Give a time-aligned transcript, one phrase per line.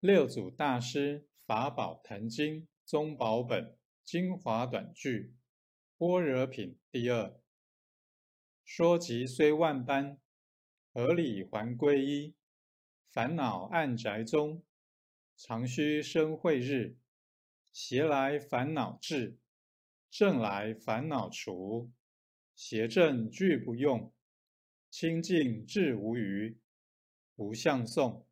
[0.00, 5.34] 六祖大师《法宝坛经》宗宝本精华短句，
[5.96, 7.40] 般若品第二。
[8.64, 10.20] 说即虽万般，
[10.92, 12.36] 而理还归一。
[13.10, 14.62] 烦恼暗宅中，
[15.36, 16.96] 常须生慧日。
[17.72, 19.40] 邪来烦恼至，
[20.08, 21.90] 正来烦恼除。
[22.54, 24.14] 邪正俱不用，
[24.90, 26.56] 清净至无余。
[27.34, 28.27] 无相送。